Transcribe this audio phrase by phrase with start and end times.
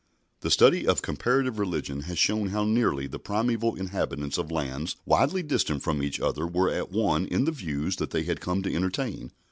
[0.39, 5.43] The study of Comparative Religion has shown how nearly the primeval inhabitants of lands widely
[5.43, 9.31] distant from each other were at one in the views they had come to entertain.